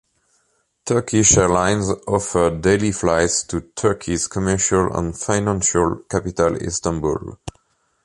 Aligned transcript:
Turkish 0.83 1.37
Airlines 1.37 1.87
offer 2.07 2.49
daily 2.59 2.91
flights 2.91 3.43
to 3.43 3.61
Turkey's 3.75 4.27
commercial 4.27 4.91
and 4.97 5.15
financial 5.15 5.97
capital 6.09 6.55
Istanbul. 6.55 7.37